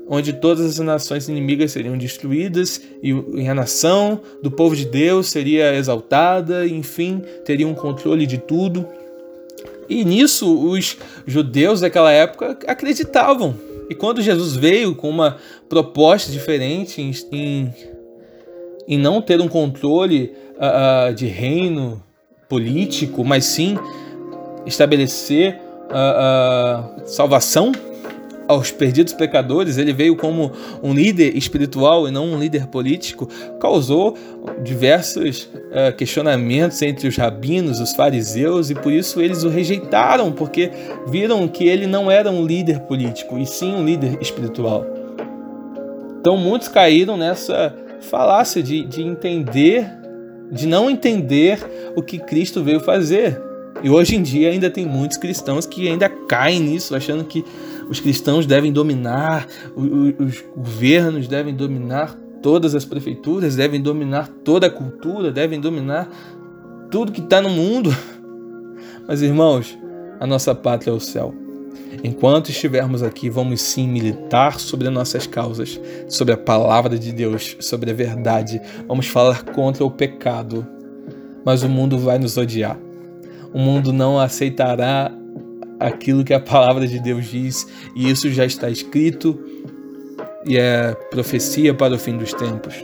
onde 0.08 0.32
todas 0.32 0.64
as 0.64 0.78
nações 0.78 1.28
inimigas 1.28 1.72
seriam 1.72 1.98
destruídas 1.98 2.80
e 3.02 3.12
a 3.48 3.54
nação 3.54 4.20
do 4.40 4.50
povo 4.50 4.76
de 4.76 4.84
Deus 4.84 5.28
seria 5.28 5.74
exaltada, 5.74 6.66
enfim, 6.66 7.22
teria 7.44 7.66
um 7.66 7.74
controle 7.74 8.24
de 8.24 8.38
tudo. 8.38 8.86
E 9.88 10.04
nisso 10.04 10.68
os 10.68 10.96
judeus 11.26 11.80
daquela 11.80 12.12
época 12.12 12.58
acreditavam. 12.66 13.56
E 13.88 13.94
quando 13.94 14.22
Jesus 14.22 14.54
veio 14.54 14.94
com 14.94 15.08
uma 15.08 15.38
proposta 15.68 16.30
diferente 16.30 17.00
em, 17.00 17.72
em, 18.86 18.98
não 18.98 19.22
ter 19.22 19.40
um 19.40 19.48
controle 19.48 20.32
uh, 20.56 21.14
de 21.14 21.26
reino 21.26 22.02
político, 22.48 23.24
mas 23.24 23.44
sim 23.44 23.76
estabelecer 24.66 25.58
a, 25.90 26.98
a 27.00 27.06
salvação 27.06 27.72
aos 28.48 28.70
perdidos 28.70 29.12
pecadores, 29.12 29.76
ele 29.76 29.92
veio 29.92 30.16
como 30.16 30.52
um 30.82 30.94
líder 30.94 31.36
espiritual 31.36 32.06
e 32.06 32.10
não 32.10 32.26
um 32.26 32.38
líder 32.38 32.66
político, 32.68 33.28
causou 33.60 34.16
diversos 34.62 35.44
uh, 35.44 35.94
questionamentos 35.96 36.80
entre 36.82 37.08
os 37.08 37.16
rabinos, 37.16 37.80
os 37.80 37.92
fariseus, 37.92 38.70
e 38.70 38.74
por 38.74 38.92
isso 38.92 39.20
eles 39.20 39.42
o 39.42 39.48
rejeitaram, 39.48 40.30
porque 40.30 40.70
viram 41.08 41.48
que 41.48 41.66
ele 41.66 41.86
não 41.86 42.10
era 42.10 42.30
um 42.30 42.46
líder 42.46 42.80
político, 42.80 43.38
e 43.38 43.46
sim 43.46 43.74
um 43.74 43.84
líder 43.84 44.18
espiritual. 44.20 44.86
Então 46.20 46.36
muitos 46.36 46.68
caíram 46.68 47.16
nessa 47.16 47.74
falácia 48.00 48.62
de, 48.62 48.84
de 48.84 49.02
entender 49.02 49.90
de 50.48 50.64
não 50.64 50.88
entender 50.88 51.58
o 51.96 52.02
que 52.02 52.20
Cristo 52.20 52.62
veio 52.62 52.78
fazer. 52.78 53.40
E 53.82 53.90
hoje 53.90 54.16
em 54.16 54.22
dia 54.22 54.50
ainda 54.50 54.70
tem 54.70 54.86
muitos 54.86 55.16
cristãos 55.16 55.66
que 55.66 55.88
ainda 55.88 56.08
caem 56.08 56.60
nisso, 56.60 56.94
achando 56.94 57.24
que 57.24 57.44
os 57.88 58.00
cristãos 58.00 58.46
devem 58.46 58.72
dominar, 58.72 59.46
os 59.76 60.44
governos 60.56 61.28
devem 61.28 61.54
dominar 61.54 62.16
todas 62.42 62.74
as 62.74 62.84
prefeituras, 62.84 63.56
devem 63.56 63.80
dominar 63.80 64.28
toda 64.44 64.66
a 64.66 64.70
cultura, 64.70 65.30
devem 65.30 65.60
dominar 65.60 66.08
tudo 66.90 67.12
que 67.12 67.20
está 67.20 67.40
no 67.40 67.50
mundo. 67.50 67.94
Mas 69.06 69.22
irmãos, 69.22 69.76
a 70.18 70.26
nossa 70.26 70.54
pátria 70.54 70.90
é 70.90 70.94
o 70.94 71.00
céu. 71.00 71.34
Enquanto 72.02 72.50
estivermos 72.50 73.02
aqui, 73.02 73.30
vamos 73.30 73.60
sim 73.62 73.88
militar 73.88 74.58
sobre 74.58 74.88
as 74.88 74.94
nossas 74.94 75.26
causas, 75.26 75.80
sobre 76.08 76.34
a 76.34 76.36
palavra 76.36 76.98
de 76.98 77.12
Deus, 77.12 77.56
sobre 77.60 77.90
a 77.90 77.94
verdade. 77.94 78.60
Vamos 78.86 79.06
falar 79.06 79.44
contra 79.44 79.84
o 79.84 79.90
pecado. 79.90 80.66
Mas 81.44 81.62
o 81.62 81.68
mundo 81.68 81.98
vai 81.98 82.18
nos 82.18 82.36
odiar. 82.36 82.78
O 83.56 83.58
mundo 83.58 83.90
não 83.90 84.20
aceitará 84.20 85.10
aquilo 85.80 86.22
que 86.22 86.34
a 86.34 86.38
palavra 86.38 86.86
de 86.86 87.00
Deus 87.00 87.24
diz, 87.24 87.66
e 87.96 88.10
isso 88.10 88.30
já 88.30 88.44
está 88.44 88.68
escrito 88.68 89.42
e 90.44 90.58
é 90.58 90.94
profecia 91.10 91.72
para 91.72 91.94
o 91.94 91.98
fim 91.98 92.18
dos 92.18 92.34
tempos. 92.34 92.74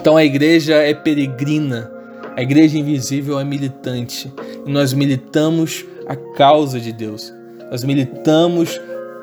Então 0.00 0.16
a 0.16 0.24
igreja 0.24 0.76
é 0.76 0.94
peregrina, 0.94 1.90
a 2.36 2.42
igreja 2.42 2.78
invisível 2.78 3.40
é 3.40 3.44
militante, 3.44 4.32
e 4.64 4.70
nós 4.70 4.92
militamos 4.92 5.84
a 6.06 6.14
causa 6.14 6.78
de 6.78 6.92
Deus. 6.92 7.34
Nós 7.72 7.82
militamos 7.82 8.80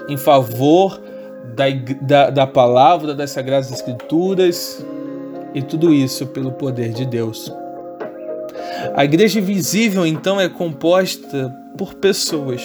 em 0.10 0.18
favor 0.18 1.02
da, 1.56 1.70
da, 2.02 2.30
da 2.32 2.46
palavra, 2.46 3.16
das 3.16 3.30
Sagradas 3.30 3.72
Escrituras 3.72 4.86
e 5.54 5.62
tudo 5.62 5.94
isso 5.94 6.28
pelo 6.28 6.52
poder 6.52 6.90
de 6.90 7.06
Deus. 7.06 7.50
A 8.94 9.06
igreja 9.06 9.40
invisível, 9.40 10.06
então, 10.06 10.40
é 10.40 10.48
composta 10.50 11.50
por 11.78 11.96
pessoas. 11.96 12.62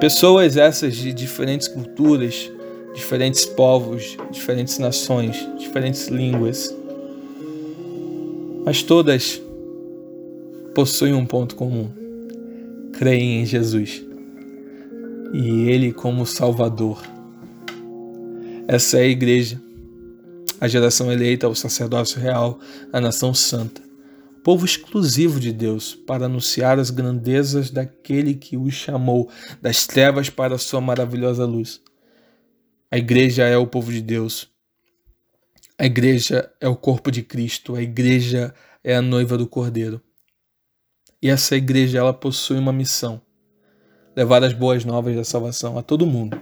Pessoas 0.00 0.56
essas 0.56 0.96
de 0.96 1.12
diferentes 1.12 1.68
culturas, 1.68 2.50
diferentes 2.94 3.44
povos, 3.44 4.16
diferentes 4.30 4.78
nações, 4.78 5.36
diferentes 5.58 6.08
línguas. 6.08 6.74
Mas 8.64 8.82
todas 8.82 9.40
possuem 10.74 11.14
um 11.14 11.26
ponto 11.26 11.54
comum 11.54 12.02
creem 13.02 13.42
em 13.42 13.46
Jesus 13.46 14.04
e 15.32 15.68
Ele 15.68 15.92
como 15.92 16.24
Salvador. 16.24 17.02
Essa 18.68 18.98
é 18.98 19.02
a 19.02 19.06
igreja, 19.06 19.60
a 20.60 20.68
geração 20.68 21.10
eleita, 21.10 21.48
o 21.48 21.54
sacerdócio 21.54 22.20
real, 22.20 22.60
a 22.92 23.00
nação 23.00 23.34
santa, 23.34 23.82
povo 24.42 24.64
exclusivo 24.64 25.38
de 25.38 25.52
Deus 25.52 25.94
para 25.94 26.26
anunciar 26.26 26.78
as 26.78 26.90
grandezas 26.90 27.70
daquele 27.70 28.34
que 28.34 28.56
os 28.56 28.74
chamou 28.74 29.30
das 29.60 29.86
trevas 29.86 30.28
para 30.28 30.56
a 30.56 30.58
sua 30.58 30.80
maravilhosa 30.80 31.44
luz. 31.44 31.80
A 32.90 32.98
igreja 32.98 33.44
é 33.44 33.56
o 33.56 33.66
povo 33.66 33.92
de 33.92 34.02
Deus. 34.02 34.50
A 35.78 35.86
igreja 35.86 36.52
é 36.60 36.68
o 36.68 36.76
corpo 36.76 37.10
de 37.10 37.22
Cristo. 37.22 37.74
A 37.74 37.82
igreja 37.82 38.52
é 38.82 38.94
a 38.96 39.02
noiva 39.02 39.38
do 39.38 39.46
Cordeiro. 39.46 40.00
E 41.22 41.30
essa 41.30 41.56
igreja 41.56 41.98
ela 41.98 42.12
possui 42.12 42.58
uma 42.58 42.72
missão: 42.72 43.22
levar 44.14 44.42
as 44.42 44.52
boas 44.52 44.84
novas 44.84 45.14
da 45.14 45.24
salvação 45.24 45.78
a 45.78 45.82
todo 45.82 46.06
mundo. 46.06 46.38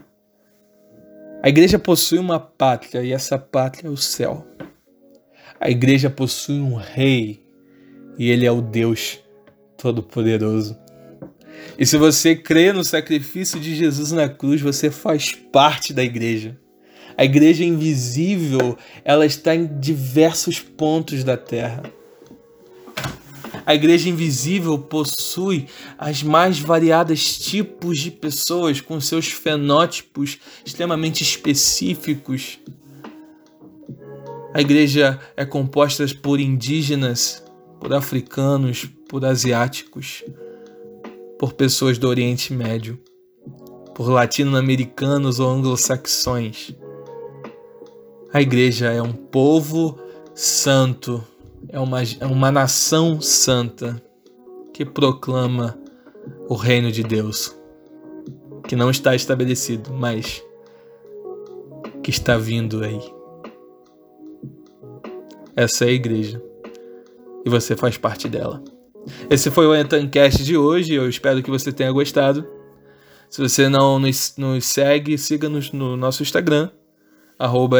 A 1.43 1.49
igreja 1.49 1.79
possui 1.79 2.19
uma 2.19 2.41
pátria 2.41 3.03
e 3.03 3.13
essa 3.13 3.39
pátria 3.39 3.89
é 3.89 3.91
o 3.91 3.97
céu. 3.97 4.47
A 5.59 5.71
igreja 5.71 6.09
possui 6.11 6.59
um 6.59 6.75
rei 6.75 7.50
e 8.19 8.31
ele 8.31 8.47
é 8.47 8.53
o 8.53 8.61
Deus 8.61 9.19
Todo-Poderoso. 9.77 10.77
E 11.79 11.87
se 11.87 11.97
você 11.97 12.37
crê 12.37 12.73
no 12.73 12.85
sacrifício 12.85 13.59
de 13.59 13.75
Jesus 13.75 14.13
na 14.13 14.29
cruz, 14.29 14.61
você 14.61 14.91
faz 14.91 15.33
parte 15.33 15.93
da 15.93 16.03
igreja. 16.03 16.59
A 17.17 17.25
igreja 17.25 17.65
invisível, 17.65 18.77
ela 19.05 19.27
está 19.27 19.55
em 19.55 19.79
diversos 19.79 20.61
pontos 20.61 21.25
da 21.25 21.37
terra. 21.37 21.83
A 23.67 23.75
igreja 23.75 24.09
invisível 24.09 24.79
possui 24.79 25.67
as 25.99 26.23
mais 26.23 26.59
variadas 26.59 27.39
tipos 27.39 27.99
de 27.99 28.11
pessoas 28.11 28.81
com 28.81 29.01
seus 29.01 29.29
fenótipos 29.29 30.39
extremamente 30.65 31.23
específicos. 31.23 32.59
A 34.53 34.61
igreja 34.61 35.21
é 35.37 35.45
composta 35.45 36.05
por 36.23 36.41
indígenas, 36.41 37.45
por 37.81 37.93
africanos, 37.93 38.89
por 39.09 39.25
asiáticos, 39.25 40.23
por 41.39 41.55
pessoas 41.55 41.99
do 41.99 42.07
Oriente 42.07 42.53
Médio, 42.53 43.01
por 43.95 44.09
latino-americanos 44.09 45.41
ou 45.41 45.51
anglo-saxões. 45.51 46.75
A 48.33 48.41
igreja 48.41 48.93
é 48.93 49.03
um 49.03 49.13
povo 49.13 49.99
santo 50.35 51.25
é 51.69 51.79
uma, 51.79 52.03
é 52.03 52.27
uma 52.27 52.51
nação 52.51 53.21
santa 53.21 54.03
que 54.73 54.85
proclama 54.85 55.79
o 56.49 56.55
reino 56.55 56.91
de 56.91 57.03
Deus, 57.03 57.55
que 58.67 58.75
não 58.75 58.91
está 58.91 59.15
estabelecido, 59.15 59.93
mas 59.93 60.43
que 62.03 62.11
está 62.11 62.37
vindo 62.37 62.83
aí. 62.83 63.01
Essa 65.55 65.85
é 65.85 65.89
a 65.89 65.93
igreja. 65.93 66.43
E 67.45 67.51
você 67.51 67.77
faz 67.77 67.97
parte 67.97 68.29
dela. 68.29 68.63
Esse 69.29 69.51
foi 69.51 69.67
o 69.67 69.75
Etancast 69.75 70.45
de 70.45 70.57
hoje. 70.57 70.95
Eu 70.95 71.09
espero 71.09 71.43
que 71.43 71.51
você 71.51 71.73
tenha 71.73 71.91
gostado. 71.91 72.47
Se 73.29 73.41
você 73.41 73.69
não 73.69 73.99
nos, 73.99 74.35
nos 74.37 74.65
segue, 74.65 75.17
siga-nos 75.17 75.71
no 75.71 75.97
nosso 75.97 76.23
Instagram, 76.23 76.69
arroba 77.39 77.79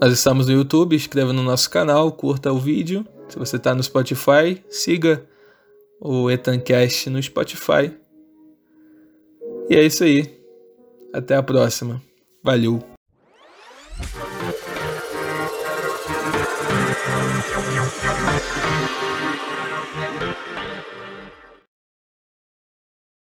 Nós 0.00 0.12
estamos 0.12 0.48
no 0.48 0.52
YouTube, 0.52 0.96
inscreva 0.96 1.32
no 1.32 1.42
nosso 1.42 1.70
canal, 1.70 2.10
curta 2.10 2.52
o 2.52 2.58
vídeo. 2.58 3.06
Se 3.28 3.38
você 3.38 3.56
está 3.56 3.72
no 3.74 3.82
Spotify, 3.82 4.60
siga 4.68 5.24
o 6.00 6.28
Etancast 6.28 7.08
no 7.08 7.22
Spotify. 7.22 7.94
E 9.68 9.76
é 9.76 9.84
isso 9.84 10.02
aí. 10.02 10.36
Até 11.12 11.36
a 11.36 11.42
próxima. 11.42 12.02
Valeu! 12.42 12.99